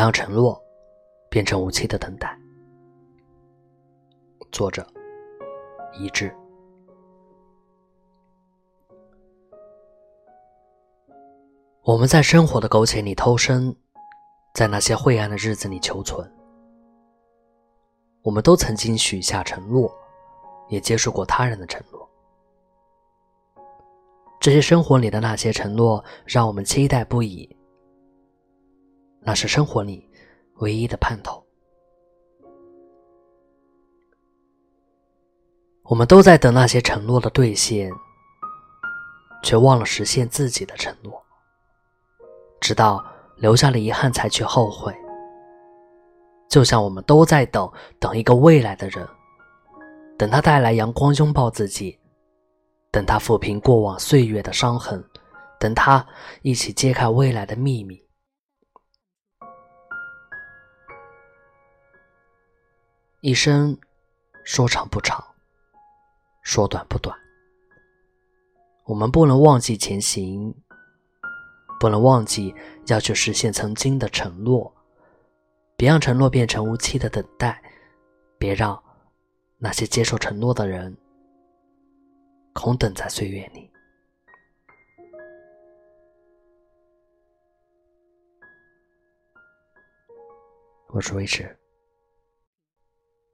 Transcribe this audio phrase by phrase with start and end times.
[0.00, 0.58] 让承诺
[1.28, 2.34] 变成无期的等待。
[4.50, 4.82] 作者：
[5.92, 6.34] 一致。
[11.82, 13.76] 我们在生活的苟且里偷生，
[14.54, 16.26] 在那些晦暗的日子里求存。
[18.22, 19.94] 我们都曾经许下承诺，
[20.70, 22.08] 也接受过他人的承诺。
[24.40, 27.54] 这些生活里的那些承诺，让我们期待不已。
[29.20, 30.08] 那是生活里
[30.56, 31.44] 唯一的盼头。
[35.82, 37.90] 我们都在等那些承诺的兑现，
[39.42, 41.20] 却忘了实现自己的承诺，
[42.60, 43.04] 直到
[43.36, 44.94] 留下了遗憾才去后悔。
[46.48, 49.06] 就像我们都在等等一个未来的人，
[50.16, 51.98] 等他带来阳光拥抱自己，
[52.90, 55.04] 等他抚平过往岁月的伤痕，
[55.58, 56.06] 等他
[56.42, 58.00] 一起揭开未来的秘密。
[63.22, 63.78] 一生
[64.44, 65.22] 说长不长，
[66.40, 67.14] 说短不短。
[68.86, 70.54] 我们不能忘记前行，
[71.78, 72.54] 不能忘记
[72.86, 74.74] 要去实现曾经的承诺。
[75.76, 77.62] 别让承诺变成无期的等待，
[78.38, 78.82] 别让
[79.58, 80.96] 那些接受承诺的人
[82.54, 83.70] 空等在岁月里。
[90.88, 91.54] 我是魏迟，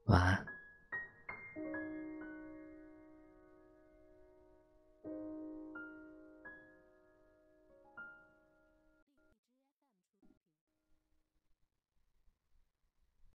[0.07, 0.46] 晚安。